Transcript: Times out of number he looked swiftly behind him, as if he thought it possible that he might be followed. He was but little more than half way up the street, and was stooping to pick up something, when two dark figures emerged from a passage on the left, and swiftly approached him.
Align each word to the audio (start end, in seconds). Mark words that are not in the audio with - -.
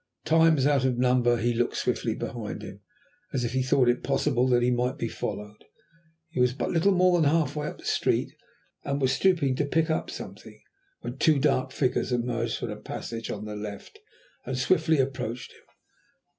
Times 0.25 0.65
out 0.65 0.83
of 0.83 0.97
number 0.97 1.37
he 1.37 1.53
looked 1.53 1.75
swiftly 1.77 2.15
behind 2.15 2.63
him, 2.63 2.79
as 3.33 3.43
if 3.43 3.51
he 3.53 3.61
thought 3.61 3.87
it 3.87 4.01
possible 4.01 4.47
that 4.47 4.63
he 4.63 4.71
might 4.71 4.97
be 4.97 5.07
followed. 5.07 5.63
He 6.31 6.39
was 6.39 6.55
but 6.55 6.71
little 6.71 6.91
more 6.91 7.21
than 7.21 7.29
half 7.29 7.55
way 7.55 7.67
up 7.67 7.77
the 7.77 7.85
street, 7.85 8.33
and 8.83 8.99
was 8.99 9.11
stooping 9.11 9.55
to 9.57 9.63
pick 9.65 9.91
up 9.91 10.09
something, 10.09 10.59
when 11.01 11.19
two 11.19 11.37
dark 11.37 11.71
figures 11.71 12.11
emerged 12.11 12.57
from 12.57 12.71
a 12.71 12.77
passage 12.77 13.29
on 13.29 13.45
the 13.45 13.55
left, 13.55 13.99
and 14.43 14.57
swiftly 14.57 14.97
approached 14.97 15.51
him. 15.51 15.65